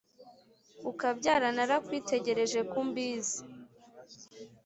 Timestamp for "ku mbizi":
2.71-3.39